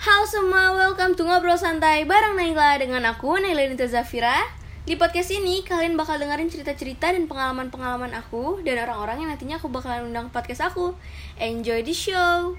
[0.00, 4.32] Halo semua, welcome to Ngobrol Santai bareng Naila dengan aku, Naila Nita Zafira
[4.88, 9.68] Di podcast ini, kalian bakal dengerin cerita-cerita dan pengalaman-pengalaman aku Dan orang-orang yang nantinya aku
[9.68, 10.96] bakalan undang podcast aku
[11.36, 12.56] Enjoy the show!